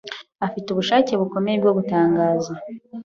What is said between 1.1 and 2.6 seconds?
bukomeye bwo gutangaza.